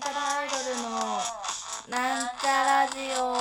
[0.00, 0.88] なんちゃらアイドルの
[1.90, 3.39] なんちゃラジオ。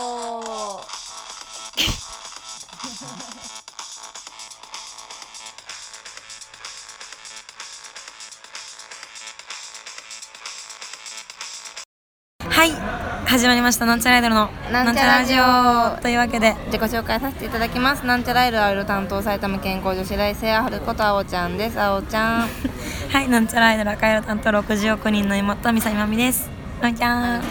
[13.30, 16.02] 始まりましたなんちゃらアイドルのなんちゃラジオ。
[16.02, 16.56] というわけで。
[16.66, 18.04] 自己紹介させていただきます。
[18.04, 21.80] なんちゃらアイドルアイドル担当埼玉健康女子大生あはることあおちゃんです。
[21.80, 22.48] あおちゃん。
[23.14, 26.50] はいなんちゃらアイドル赤色担当60億人の妹みさみまみです。
[26.82, 27.42] あみちゃん。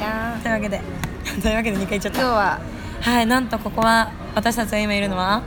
[0.42, 0.82] というわけで。
[1.40, 2.20] というわけで2回言っちゃった。
[2.22, 2.58] 今日は？
[3.00, 5.42] はいなんとここは私たちが今いるのは？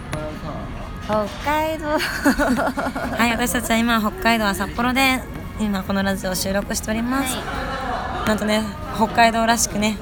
[1.03, 1.89] 北海道。
[3.19, 5.21] はい私たちは今北海道は札幌で
[5.59, 7.35] 今このラジオを収録しております、
[8.25, 8.63] なんとね
[8.95, 9.97] 北海道らしくね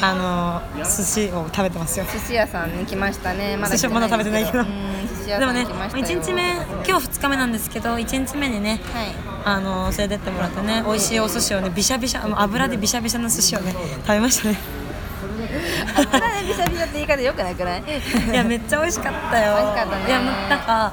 [0.00, 2.04] あのー寿司を食べてますよ。
[2.12, 3.56] 寿司屋さんに来ましたね。
[3.56, 4.64] まだ寿司まだ食べてないけど。
[4.64, 6.04] でもねに来ましたよ。
[6.04, 6.52] 1日目
[6.86, 9.14] 今日2日目なんですけど1日目にねはい。
[9.44, 14.58] あの連れてってもらってね美味しいお寿司をねびしゃびしゃ油でびしゃびしゃの寿司をね食べましたね。
[15.96, 17.82] 油でびしゃびしゃって言い方よくなくない？
[17.82, 19.54] いやめっちゃ美味しかったよ。
[19.56, 20.06] 美味しかったね。
[20.06, 20.92] いやなんか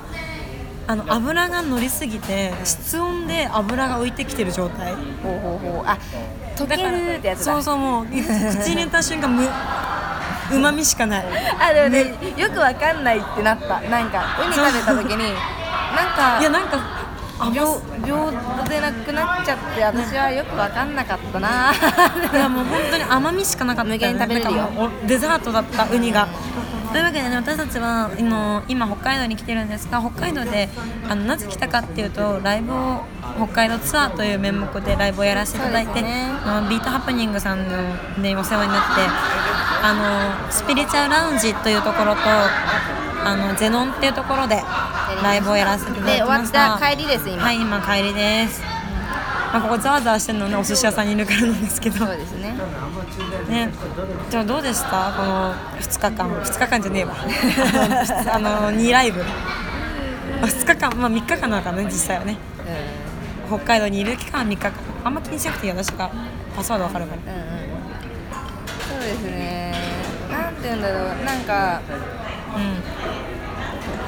[0.87, 4.93] あの油が乗りすぎて室温で油が浮いてきてる状態。
[4.93, 4.99] ほ
[5.35, 5.83] うほうほう。
[5.85, 5.97] あ
[6.55, 7.53] 溶けるってやつだ。
[7.53, 9.47] そうそうもう口に入れた瞬間む
[10.53, 11.25] うまみしかない。
[11.59, 13.81] あでもねよくわかんないってなった。
[13.81, 15.33] なんかウニ食べた時に
[15.95, 16.77] なんか いやなんか
[17.51, 18.31] 秒秒
[18.69, 21.73] でなくなっちゃって私はよくわかんなかったな。
[22.31, 23.91] いやもう本当に甘みしかなかった。
[23.91, 24.91] よね無限に食べれるよ。
[25.07, 26.27] デザートだったウニが
[26.95, 30.69] というわけでね私たちはあの今北海道に来てるんですが北海道で
[31.09, 33.01] あのなぜ来たかっていうとライブを
[33.35, 36.29] 北海道ツアーという名目でライブをやらせていただいて、ね。
[36.69, 39.01] ビートハプニングさんのでお世話になって
[39.83, 44.63] あのスピリチュアルラウンジというところとあのゼノンっていうところで
[45.21, 48.61] ライブをやらせていただで終わっきましたた帰りです今、はい今帰りです、
[49.55, 52.05] まあ、ここざわざわしてるのねお寿司屋さんにいるからなんですけど。
[52.05, 52.53] そうですね。
[53.47, 53.71] ね、
[54.29, 55.13] じゃあどうでした？
[55.15, 56.29] この2日間。
[56.29, 57.15] 2日間じゃねえわ。
[58.33, 59.23] あの2ライブ。
[60.41, 62.35] 2日間まあ3日間なのかなね実際はね。
[63.47, 64.73] 北海道にいる期間は3日間。
[65.05, 66.11] あんま気にしなくていい私が。
[66.53, 67.33] パスワード分かるから。
[67.33, 67.45] うんうん。
[67.45, 67.55] うん
[68.89, 69.73] そうですね。
[70.29, 71.23] なんて言うんだろう。
[71.23, 72.59] なんかう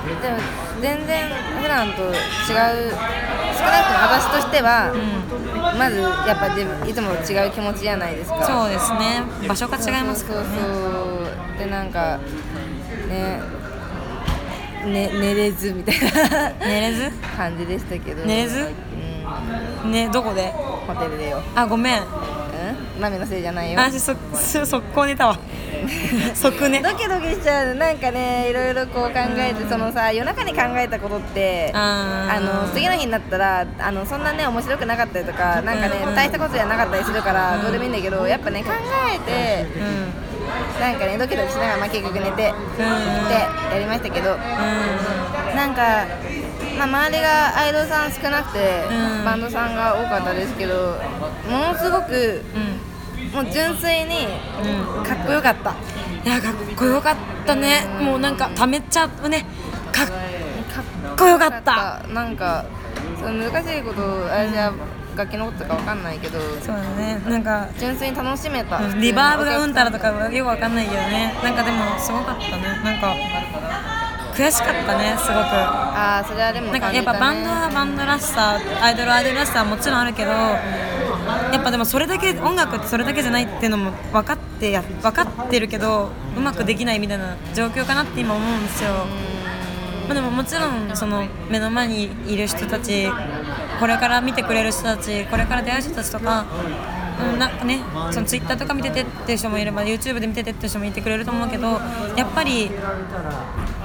[0.08, 0.38] でも
[0.82, 1.26] 全然
[1.62, 2.14] 普段と違う
[2.48, 4.94] 少なくとも私としては、
[5.78, 8.40] まずやっぱでいつもと違う気持ちじゃないですか。
[8.40, 9.24] んそうですね。
[9.48, 10.48] 場所が違いますからね。
[10.60, 10.68] そ
[11.56, 11.60] う。
[11.60, 12.20] でなんか
[13.10, 13.40] ね
[14.86, 17.12] ね寝れずみたいな 寝れず？
[17.36, 18.24] 感じでしたけど。
[18.26, 18.70] 寝れず？
[19.84, 19.92] うん。
[19.92, 20.52] ねどこで？
[20.88, 21.42] ホテルでよ。
[21.56, 22.02] あごめん
[22.98, 23.80] うんマミのせいじゃないよ。
[23.80, 24.20] 私速
[24.94, 25.40] 攻寝たわ
[26.34, 27.76] 即寝ドキドキしちゃう。
[27.76, 38.72] なんかねいろいろこう考えてそのさ夜中に考えたことってあの次の日になったらあのそんなね面白くなかったりとかなんかね大したことじゃなかったりするからどうでもいいんだけどやっぱね考
[39.14, 39.84] えてう
[40.24, 40.28] ん。
[40.80, 42.54] なんかねドキドキしながらまあ結局寝てでうん。
[43.72, 44.38] やりましたけどう
[45.56, 46.06] なんか、
[46.78, 49.26] まあ、周りがアイドルさん少なくて、うん。
[49.26, 51.00] バンドさんが多かったですけど
[51.50, 52.42] ものすごく
[53.34, 54.28] もう純粋に
[54.64, 55.76] うんかっこよかった。
[56.26, 57.16] いやかっこよかっ
[57.46, 57.86] たね。
[58.02, 59.46] もうなんかためちゃうね。
[59.92, 60.08] かっ
[61.18, 62.04] こよかった。
[62.10, 62.66] なんか
[63.20, 64.74] その難しいこと私は
[65.16, 67.20] 楽器のこととかわかんないけどそうだね。
[67.28, 68.80] なんか純粋に楽しめた。
[69.00, 71.34] リバーブがうんたらとかよくわかんないけどね。
[71.44, 72.64] なんかでもすごかったね。
[72.84, 73.16] なんか
[74.36, 75.38] 悔しかったねすごく。
[75.38, 80.32] ああそれはでもなんかやっぱバンドはバンドらしさアイドルはアイドルらしさはもちろんあるけど
[81.28, 89.06] やっぱでもそれだけ音楽ってそれだけじゃないっていうのも分かってや分かってるけどうまくできないみたいな状況かなって今思うんですよ。
[90.08, 93.10] まあ、でももちろんその目の前にいる人たち
[93.80, 96.46] これから見てくれる人たちこれから出会う人たちとか、
[97.20, 97.80] うん、なんかね
[98.12, 101.68] そのツイッターとか見ててっていう人もいれば YouTube で見ててっていう人もいてくれると思うけど
[102.16, 102.70] やっぱり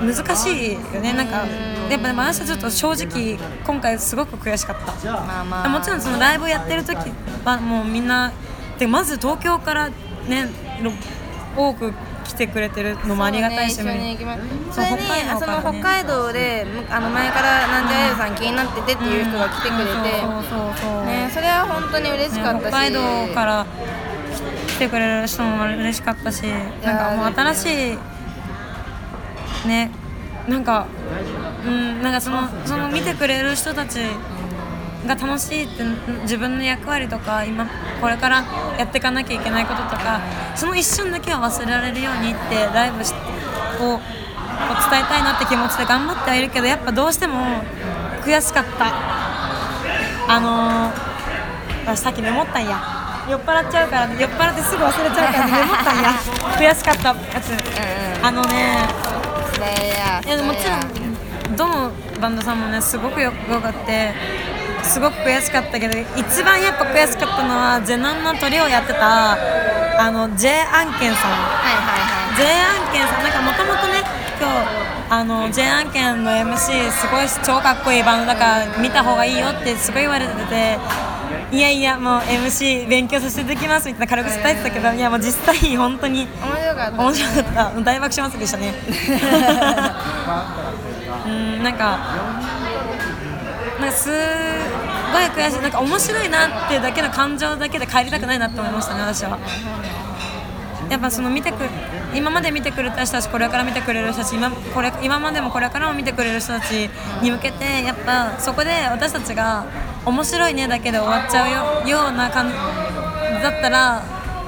[0.01, 1.47] 難しいよねなんか
[1.91, 5.13] やっぱでも私はちょっと正直今回すごく悔しかった。
[5.13, 6.97] まあまあもちろんそのライブやってる時
[7.45, 8.33] はもうみんな
[8.79, 10.49] でまず東京からね
[10.83, 10.93] ろ
[11.57, 11.93] 多く
[12.25, 14.17] 来てくれてるのもありがたいし、そうね
[14.71, 19.93] そそうれに北海道その北海道でむあの前からなんじゃあやさん気になっててっていう人が来てくれて、
[21.07, 23.67] ね、それは本当に嬉しかったし、ね北海道から
[24.69, 29.91] 来てくれる人も嬉しかったしなんかもう新しいね
[30.49, 30.87] なんか
[31.65, 34.01] うんなんかそのその見てくれる人たち
[35.07, 35.83] が楽しいって
[36.23, 37.67] 自分の役割とか今
[38.01, 38.45] これから
[38.79, 40.21] やっていかなきゃいけないこととか
[40.55, 43.13] その一瞬だけは忘れられるようにってライブし
[43.81, 47.63] をを伝えたいなって気持ちで頑張ってはいるけどやっぱどうしても
[48.25, 48.93] 悔しかった。
[50.29, 51.13] あのー
[51.85, 52.79] 私さっきメモったんや。
[53.29, 56.11] 酔っ払っちゃうからね酔っ払ってすぐ忘れちゃうからねメモったんや。
[56.57, 57.51] 悔しかったやつ。
[57.51, 57.59] うんう
[58.23, 58.27] ん。
[58.27, 58.87] あのね
[60.27, 61.91] いやでももちろんどの
[62.21, 64.13] バンドさんもねすごくよよかって
[64.83, 69.37] すごく悔しかったけど一番やっぱ悔しかったのはゼナンの鳥をやってた
[69.99, 71.31] あの J 案件さん。
[71.31, 71.37] は
[71.73, 72.03] いはい
[72.37, 72.55] J 案
[72.93, 73.23] 件さん。
[73.23, 74.03] なんかもともとね
[74.41, 74.55] 今日
[75.13, 80.79] あの J 案件の MC すごい超かっこいいバンドだから見た方がいいよってすごい言われてて
[81.53, 87.03] いやいやもう MC 勉強させていただきますみたいな軽く伝えてたけどいやもう実際本当にはい面白かった。
[87.03, 87.81] 面白かった。
[87.83, 88.73] 大爆笑祭りでしたね。
[91.27, 91.99] うんなんか
[93.83, 95.61] なんかすごい悔しい。
[95.61, 99.39] なんか面白いなってだけの感情だけで帰りたくないなって思いましたね私は。
[100.89, 101.57] やっぱその見てく
[102.15, 106.91] 今まで見てくれた人たちこれから見てくれる人たち今これ今までもこれからも見てくれる人たち
[107.23, 109.65] に向けてやっぱそこで私たちが
[110.05, 112.55] 面白いねだけで終わっちゃうよような感じ
[113.43, 114.03] だったら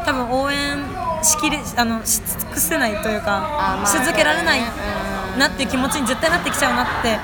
[0.04, 0.76] 多分応援
[1.22, 5.38] しきれあのし尽くせないというか、し続けられないうん。
[5.38, 7.18] なっていう気持ちに絶対なってきちゃうなって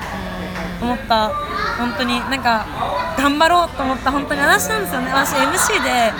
[0.81, 1.31] 思った
[1.81, 2.65] 本当になんか
[3.17, 5.11] 頑張ろうと思った本当に私なんですよね。
[5.11, 6.13] 私 MC で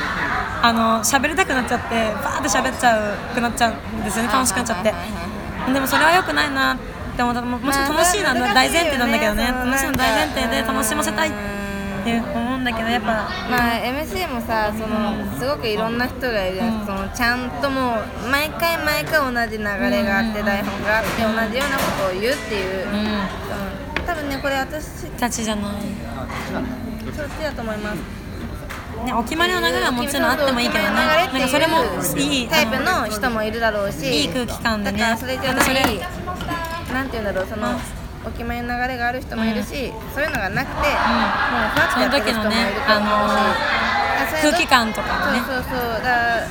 [0.63, 4.31] あの喋りたくなっちゃってバーって喋っちゃうくなっちゃうんですよね。
[4.34, 4.94] 楽しくなっちゃって。
[5.72, 6.78] でもそれは良くないなっ
[7.16, 7.42] て思った。
[7.42, 9.54] ももちろん楽しいのは大前提なんだけどね。
[9.54, 11.31] 楽しいの大前提で楽しませたいっ
[12.04, 13.30] て思うんだけどやっぱ。
[13.50, 25.75] まあ MC もさそのすごくいろんな人がいるじゃないですかそのちゃんともう毎回毎回同じ流れがあって台本があって同じようなことを言うっていう、うん多分ねこれ私そたちじゃない、っ
[27.38, 27.98] ちだと思います。
[29.06, 30.89] ね、お決まりの流れはもちろんあってもいいけどね。
[31.33, 31.83] 流なんかそれも
[32.18, 34.06] いいタイプあのの人もいるだろうし。
[34.06, 35.00] いい空気感でね。
[35.00, 36.00] だからそれじゃない
[36.94, 37.80] なんていうんだろうその
[38.25, 40.92] お決まりの流れがある人もいるし、そういうのがなくて、もう
[41.74, 45.39] ふわっとやってる人もいると思うし、その時のねあそれ空気感とかもね。
[45.39, 46.04] そうそうそう。
[46.04, 46.45] だ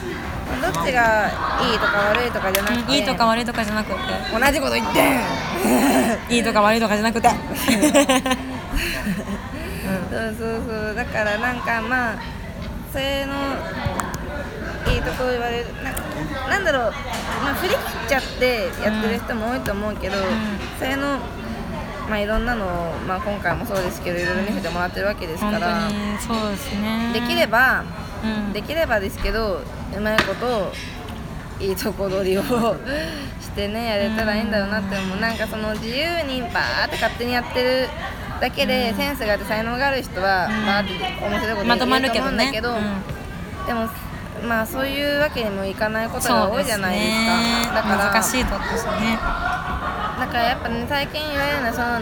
[0.61, 1.31] どっちが
[1.63, 3.97] いいとか悪いとかじゃなくて、うんいいとか悪いとかじゃなくて。
[4.33, 5.03] 同じこと言って。
[5.03, 5.21] ん
[6.35, 7.29] いいとか悪いとかじゃなくて。
[10.11, 10.95] そうそうそう。
[10.95, 12.15] だからなんかまあ
[12.93, 13.35] それの
[14.93, 15.67] いいところ言われる。
[15.83, 16.01] なんか
[16.49, 16.93] なんだろう、
[17.45, 20.17] まあ、振り切っちゃってやってる人も多いと思うけど、
[20.79, 21.19] それの
[22.11, 27.13] まあいろんなのを、まあ、今回もそうですけどいろいろ見せてもらってるわけです本当からにそうですね。
[27.15, 27.85] できれば
[28.25, 28.53] うん。
[28.53, 29.61] できればですけど
[29.97, 30.73] うまいこと
[31.65, 32.43] いいとこ取りを
[33.41, 35.21] してねやれたらいいんだろうなって思う。
[35.21, 37.89] なんかその自由にバーって勝手にやってる
[38.41, 40.67] だけでセンスがあって才能がある人はうん。
[40.67, 42.75] バーって面白いことまとま言えると思うんだけど、
[43.69, 43.89] でも
[44.49, 47.13] まあそういうわけにもいかないことが多いじゃないで
[47.63, 47.75] すか。
[47.77, 49.19] だから難しいとこですね
[50.21, 51.97] だからやっぱね最近言われるのはその、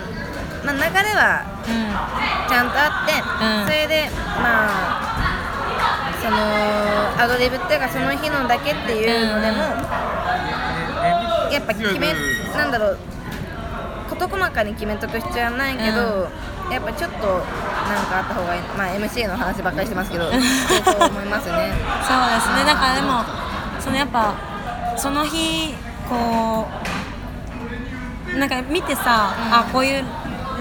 [0.66, 3.64] まあ、流れはうちゃんとあって、うん。
[3.64, 4.10] それで
[4.42, 5.08] まあ
[6.18, 6.34] その
[7.22, 9.58] アドリブっていうかその日のだけっていうのでも、
[11.52, 12.12] やっぱ決め
[12.56, 12.98] なんだろう
[14.10, 16.26] 事細かに決めとく必要はないけど、
[16.74, 18.62] やっぱちょっとなんかあった方がいい。
[18.76, 21.70] まあ MC の話ばっかりしてますけど そう思いますね。
[21.70, 22.64] んそうですね。
[22.66, 23.22] だからでも
[23.78, 24.34] そのやっぱ
[24.96, 25.72] その日
[26.08, 27.07] こう
[28.38, 30.04] なんか見てさ、あこういう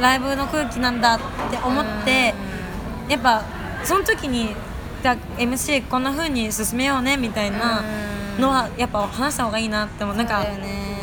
[0.01, 2.33] ライブの空気なんだって思って、
[3.09, 3.43] やっぱ
[3.83, 4.55] その時に
[5.01, 7.83] じゃあ MC こんな風に進めようねみたいな
[8.39, 10.15] のはやっぱ話した方がいいなって思う。
[10.15, 10.45] なんか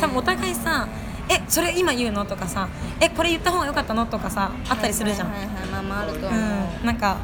[0.00, 0.88] 多分お互いさ
[1.31, 2.69] 「えそれ今言うの?」とかさ
[3.00, 5.33] 「えこれ言った方が良かったの?」とかさあったりするじゃん。
[6.85, 7.16] なんか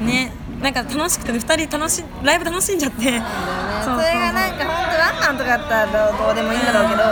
[0.00, 0.32] ね。
[0.62, 3.04] なんか楽しくて2人楽しライブ楽しんじゃって。
[3.04, 7.02] それがなんか本当ワンマンとかだったらどうどうでもいいんだろうけど、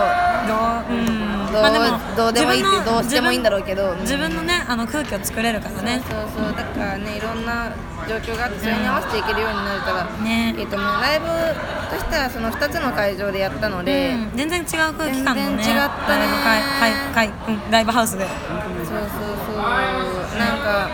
[0.51, 0.59] どう
[0.91, 1.53] うん。
[1.53, 3.95] どうまあでもどうでもいいってどうしてもいいんだろうけど。
[4.01, 6.03] 自分のねあの空気を作れるからね。
[6.09, 7.73] そうそうだからねいろんな
[8.09, 10.55] 状況があってそれに合わせていけるようになれたらね。
[10.59, 11.01] いいと思う。
[11.01, 16.21] ライブとしてはその2つの会場でやったので、うん、全然違う空気感のね全然違ったね。
[16.21, 18.27] ライブ会会会、うん、ライブハウスで。
[18.27, 19.07] そうそう
[19.47, 19.63] そう。
[20.39, 20.91] なんか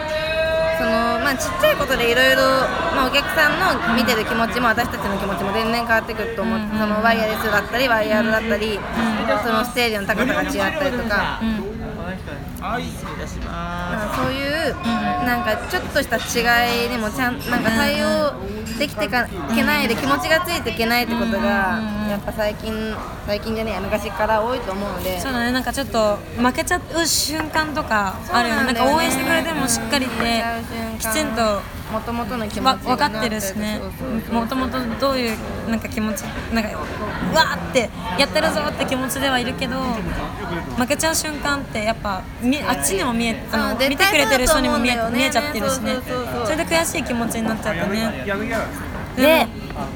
[0.78, 0.90] その
[1.24, 2.42] まあちっちゃいことでいろいろ
[2.94, 6.78] まあお客さんの見てる気持ちも私たちの気持ちも全然変わってくると思って、うん。
[6.78, 8.78] そのワイヤレスだったりワイヤードだったり、
[9.42, 11.40] そのステージの高さが違ったりとか、
[12.16, 14.74] 失礼いたしまなんかそういう
[15.26, 18.32] なんかちょっとした違いにもちゃんなんか対応
[18.78, 22.94] できてかいけないで気持ちがついていけないってことがやっぱ最近
[23.26, 25.20] 最近じゃねえや昔から多いと思うので。
[25.20, 28.64] そうだねなんかちょっと負けちゃう瞬間とかあるよね。
[28.64, 30.42] なんか応援してくれてもしっかりって
[30.98, 31.60] きちんと
[31.92, 33.80] もともとの気持ちわ分かってるしね。
[34.32, 35.36] もともとどういう
[35.68, 39.76] なんか気持ちなんかうわーってやってるぞって気持ちではいるけど
[40.76, 45.94] 負けちゃう瞬間ってやっぱ見みあっちにも見えあの見てく対れてる人にも見え見えちゃってるしね。
[46.44, 48.24] それで悔しい気持ちになっちゃったね。
[49.16, 49.46] で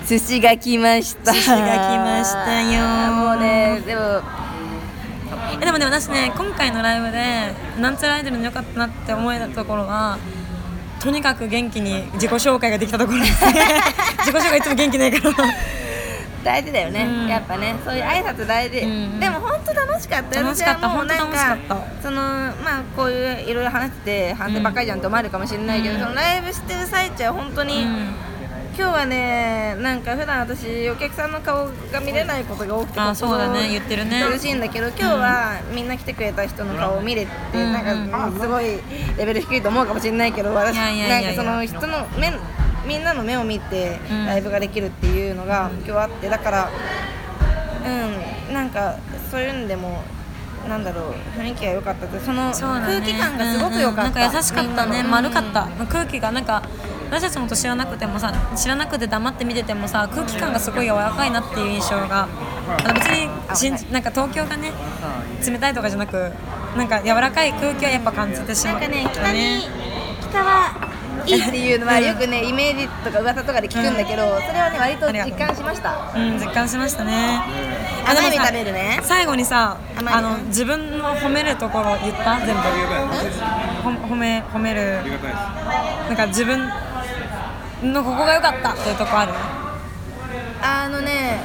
[0.07, 1.33] 寿司が来ました。
[1.33, 3.13] 寿司が来ましたよ。
[3.15, 4.01] もうねでも。
[5.61, 10.19] えでもね私ね今回のライブでなんちゃらアイドルに良かったなって思えたところは
[11.01, 13.53] とにかく元気に自己紹介ができたところですね。
[14.21, 15.35] 自己紹介いつも元気ないから。
[16.45, 17.29] 大事だよね、うん。
[17.29, 17.75] やっぱね。
[17.85, 19.21] そういう挨拶大事、うん。
[19.21, 20.47] でも本当楽しかったよ。
[20.47, 20.89] 楽しかった。
[20.89, 21.77] もう楽しかった。
[22.03, 26.01] そのまあこういういろいろ話してて反省ばっかりじゃんと思われるかもしれないけど、うん。
[26.01, 28.15] そのライブしてる最中は本当に、うん
[28.77, 33.69] 今日はねなんか普段私お客さんの顔が見れないことが多くてあそうだね。
[33.69, 34.25] 言ってるね。
[34.31, 38.79] 苦しいんだけど今日はみんな来てくれた人の顔を見れて、うんなんかすごい
[39.19, 42.33] レベル低いと思うかもしれないけど私なんかその人の目
[42.87, 44.27] みんなの目を見てうん。
[44.27, 46.71] ライブができるっていうのが今日あってだから
[48.49, 48.97] うんなんか
[49.31, 50.03] そういうんでも
[50.69, 54.09] なんだろう雰囲気が良かったってその空気感がすごく良かった、うん。
[54.09, 55.03] うんなんか優しかったね。
[55.03, 55.69] 丸かった。
[55.87, 56.63] 空気がなんか
[57.11, 62.29] 私たちもと知らなくてもさ知らなくて黙って見ててもさ空気感がすごい柔らかいなっていう印象が
[62.85, 64.73] あの別にしんなんか東京がね
[65.45, 66.33] 冷たいとかじゃなく
[66.77, 69.69] なんか柔らかい空気はやっぱ感じてしまったなんかね北に
[70.31, 70.91] 北は
[71.27, 75.93] いいっていうのは よくねイメージとか噂とかで聞くんだけど、それはね割と実感しました。
[76.15, 77.43] うん実感しましたね。
[78.09, 78.99] 甘い食べるね。
[79.03, 79.77] 最後にさ
[80.07, 82.39] あの自分の褒めるところ言った？
[82.39, 82.63] 全部。
[83.83, 84.99] ほ褒め褒める。
[86.09, 86.71] なんか自分
[87.83, 89.33] のここが良かったっていうとこある？
[90.63, 91.41] あのね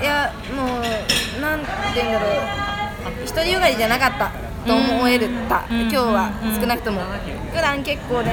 [0.00, 3.26] いやもうなんて言うんだろう。
[3.26, 4.30] 独りよがりじゃなかった
[4.66, 5.64] と思えるた。
[5.70, 6.60] うん今日はうん。
[6.60, 7.00] 少なくとも。
[7.52, 8.32] 普段結構ね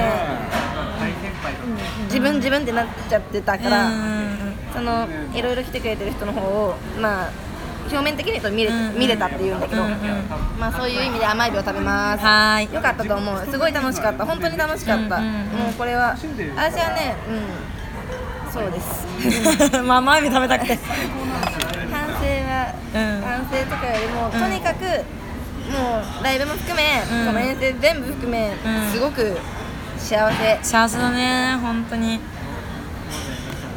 [2.04, 4.54] 自分自分ってなっちゃってたからうん。
[4.72, 7.30] そのいろいろ来てくれてる人の方をまあ
[7.90, 9.82] 表面的に言うと見れうん見れたっていうんだけど
[10.58, 12.24] まあそういう意味で甘い棒食べます。
[12.24, 12.74] はーい。
[12.74, 13.46] よかったと思う。
[13.50, 14.24] すごい楽しかった。
[14.26, 15.16] 本当に楽しかった。
[15.16, 18.52] うんうんもうこれは私はねうん。
[18.52, 19.80] そうです。
[19.82, 20.78] まあ甘エビ食べたくて。
[21.90, 23.22] 反省は、うん。
[23.22, 24.30] 反省とかよりも、ん。
[24.30, 24.84] とにかく
[25.70, 27.26] もうライブも含め、うん。
[27.26, 28.52] この遠征全部含め、ん。
[28.92, 29.36] すごく
[29.98, 30.58] 幸せ。
[30.62, 32.20] 幸せだね本当に。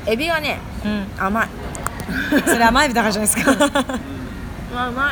[0.05, 1.07] エビはねうん。
[1.17, 1.47] 甘い
[2.45, 3.53] それ甘エビだからじゃないですか。
[4.73, 5.11] まあうま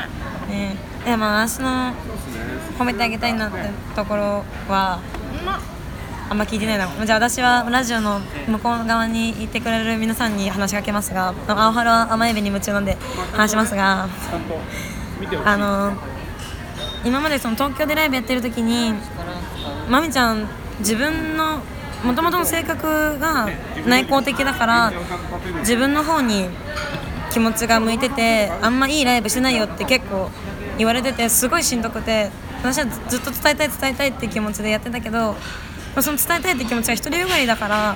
[0.50, 1.94] いねでも私の
[2.78, 3.58] 褒めてあげたいなって
[3.96, 5.00] ところは
[6.30, 6.88] あんま聞いてないな。
[7.06, 12.98] じゃあ私はラジオの向こう側にいてくれる皆さんに話しかけますがあの青春は甘エビに夢中なんで
[13.34, 14.08] 話しますが
[15.46, 15.94] あの
[17.04, 18.94] 今までその東京でライブやってる時に
[19.90, 20.48] まみちゃん
[20.80, 21.60] 自分の
[22.04, 23.48] もともとの性格が
[23.86, 24.94] 内向的だから
[25.60, 26.50] 自分の方に
[27.32, 30.30] 気持ちが向いててあんまいいライブしてないよって結構
[30.78, 32.30] 言われててすごいしんどくて
[32.62, 35.36] 私はずっと伝えたい伝えたいって気持ちでやってたけど、ま
[35.98, 37.96] あ、その伝えたいって気持ちが独りよがりだから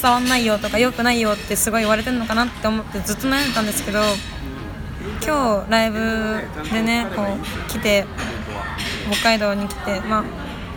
[0.00, 4.00] 伝わんないよとか良くないよってすごい言われてるのかなって思ってずっと悩んでたんですけど
[5.24, 5.98] 今日ライブ
[6.72, 8.06] でねこう来て
[9.10, 10.24] 北海道に来てまあ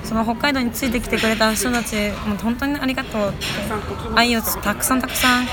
[0.06, 1.96] その北海道についてきてくれた人たち
[2.28, 3.34] も本当にありがとう
[4.16, 5.48] 愛をたくさんたくさん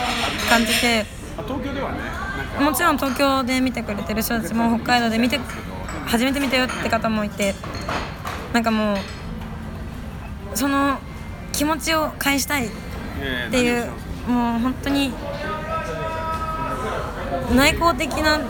[0.49, 1.07] 感じて。
[2.61, 5.41] もちろん東京で見てくれてる人たちも北海道で見て
[6.07, 7.55] 初めて見たよって方もいて。
[8.53, 8.97] なんかもう
[10.55, 10.99] その
[11.53, 12.67] 気持ちを返したい。
[12.67, 12.71] っ
[13.51, 13.87] ていう
[14.29, 15.13] もう本当に
[17.55, 18.41] 内向的な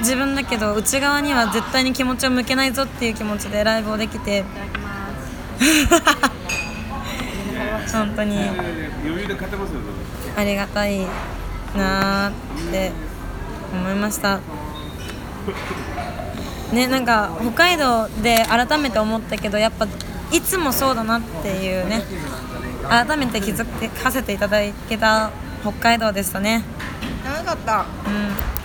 [0.00, 4.44] 自分だけど内側には絶対に気持ちを向けないぞっていう気持ちでライブをできて。
[7.92, 8.38] 本当に。
[9.04, 9.80] 余裕で勝てますよ
[10.36, 11.06] ありがたい
[11.76, 12.32] なーっ
[12.72, 12.92] て
[13.72, 14.40] 思いました。
[16.72, 19.88] ねなんか北海道で改めて思ったけどやっぱ
[20.30, 22.04] いつもそうだなっていうね
[22.88, 23.66] 改めて気づ
[24.02, 25.30] かせていただけた
[25.62, 26.62] 北海道でしたね。
[27.24, 27.84] 楽しかった。
[28.06, 28.10] う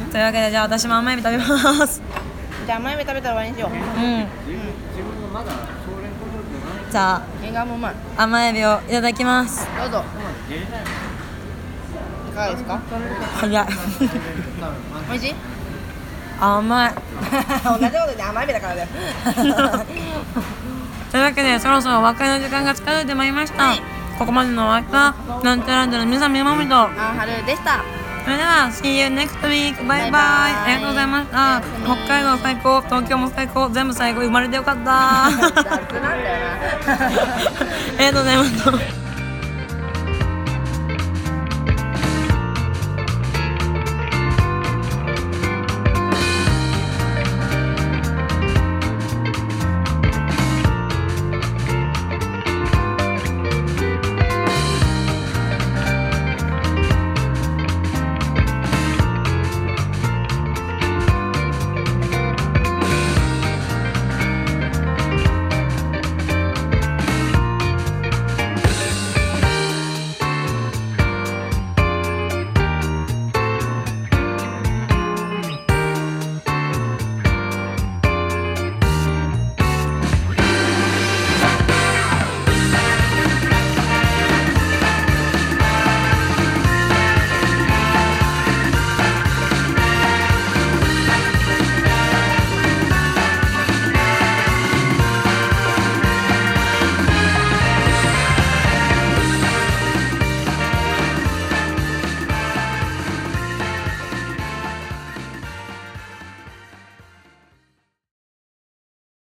[0.07, 0.11] ん。
[0.11, 2.01] というわけでじゃあ私も甘エビ食べます。
[2.65, 3.71] じゃあ甘エビ食べたら終わりにしよう。
[3.71, 3.79] うん。
[4.47, 7.93] じゃあ映画もうまい。
[8.17, 9.67] 甘エビをいただきます。
[9.79, 10.03] どうぞ。
[12.31, 12.79] いかがですか？
[13.37, 13.67] 早い。
[15.09, 15.35] 美味しい？
[16.39, 16.93] 甘い。
[17.63, 18.87] 同じことで甘エビだからだよ。
[21.11, 23.73] というわけでそろそろお別れの時間が近づいてまいりました、
[24.19, 26.75] ここまでのお相手はなんちゃらんちゃらの皆さんみまみと。
[26.75, 26.87] あ
[27.17, 27.81] はるでした
[28.25, 29.75] それでは See you next week.
[29.88, 35.25] バイバイありがとうございました北海道最高東京も最高全部最高生まれてよかった。
[35.27, 35.51] ありが
[38.12, 38.96] とうございます